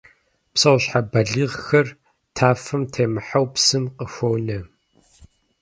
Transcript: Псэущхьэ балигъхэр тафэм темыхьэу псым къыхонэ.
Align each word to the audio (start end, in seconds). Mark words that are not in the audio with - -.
Псэущхьэ 0.53 0.99
балигъхэр 1.11 1.87
тафэм 2.35 2.83
темыхьэу 2.93 3.45
псым 3.53 3.85
къыхонэ. 3.97 4.59